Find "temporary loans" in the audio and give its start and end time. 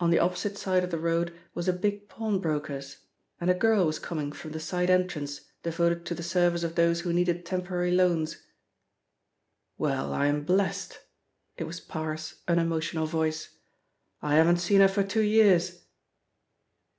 7.44-8.38